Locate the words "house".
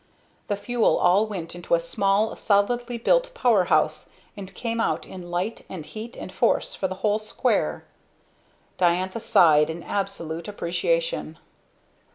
3.65-4.09